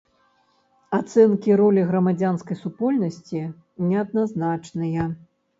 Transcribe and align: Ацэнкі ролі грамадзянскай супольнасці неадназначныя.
Ацэнкі 0.99 1.57
ролі 1.61 1.83
грамадзянскай 1.91 2.59
супольнасці 2.63 3.45
неадназначныя. 3.91 5.07